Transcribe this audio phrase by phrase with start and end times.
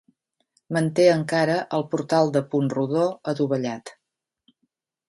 [0.77, 3.05] Manté encara el portal de punt rodó,
[3.35, 3.97] adovellat.